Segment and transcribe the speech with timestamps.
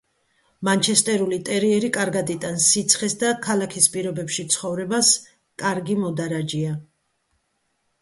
[0.69, 5.15] მანჩესტერული ტერიერი კარგად იტანს სიცხეს და ქალაქის პირობებში ცხოვრებას,
[5.67, 6.77] კარგი მოდარაჯეა.